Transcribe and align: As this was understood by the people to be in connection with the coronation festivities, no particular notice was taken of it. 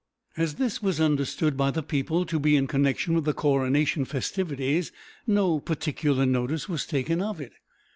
As 0.35 0.55
this 0.55 0.81
was 0.81 0.99
understood 0.99 1.55
by 1.55 1.69
the 1.69 1.83
people 1.83 2.25
to 2.25 2.39
be 2.39 2.55
in 2.55 2.65
connection 2.65 3.13
with 3.13 3.23
the 3.23 3.35
coronation 3.35 4.03
festivities, 4.03 4.91
no 5.27 5.59
particular 5.59 6.25
notice 6.25 6.67
was 6.67 6.87
taken 6.87 7.21
of 7.21 7.39
it. 7.39 7.53